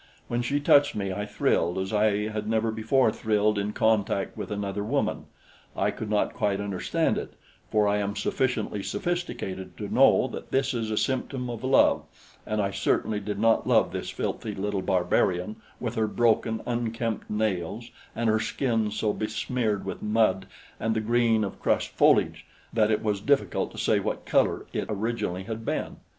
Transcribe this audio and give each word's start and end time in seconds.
When 0.27 0.41
she 0.41 0.59
touched 0.59 0.95
me, 0.95 1.13
I 1.13 1.27
thrilled 1.27 1.77
as 1.77 1.93
I 1.93 2.27
had 2.29 2.49
never 2.49 2.71
before 2.71 3.11
thrilled 3.11 3.59
in 3.59 3.71
contact 3.71 4.35
with 4.35 4.49
another 4.49 4.83
woman. 4.83 5.25
I 5.77 5.91
could 5.91 6.09
not 6.09 6.33
quite 6.33 6.59
understand 6.59 7.19
it, 7.19 7.35
for 7.69 7.87
I 7.87 7.97
am 7.99 8.15
sufficiently 8.15 8.81
sophisticated 8.81 9.77
to 9.77 9.93
know 9.93 10.25
that 10.29 10.49
this 10.49 10.73
is 10.73 10.89
a 10.89 10.97
symptom 10.97 11.51
of 11.51 11.63
love 11.63 12.01
and 12.47 12.59
I 12.63 12.71
certainly 12.71 13.19
did 13.19 13.37
not 13.37 13.67
love 13.67 13.91
this 13.91 14.09
filthy 14.09 14.55
little 14.55 14.81
barbarian 14.81 15.57
with 15.79 15.93
her 15.93 16.07
broken, 16.07 16.63
unkempt 16.65 17.29
nails 17.29 17.91
and 18.15 18.27
her 18.27 18.39
skin 18.39 18.89
so 18.89 19.13
besmeared 19.13 19.85
with 19.85 20.01
mud 20.01 20.47
and 20.79 20.95
the 20.95 20.99
green 20.99 21.43
of 21.43 21.59
crushed 21.59 21.91
foliage 21.91 22.47
that 22.73 22.89
it 22.89 23.03
was 23.03 23.21
difficult 23.21 23.69
to 23.73 23.77
say 23.77 23.99
what 23.99 24.25
color 24.25 24.65
it 24.73 24.87
originally 24.89 25.43
had 25.43 25.63
been. 25.63 25.97